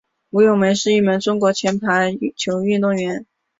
[0.31, 3.23] 吴咏梅是一名中国前排球运动员。